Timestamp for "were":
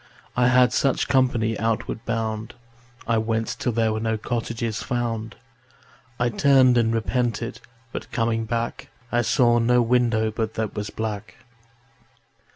3.93-3.99